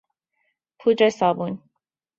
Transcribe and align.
پودر 0.79 1.09
صابون 1.09 1.61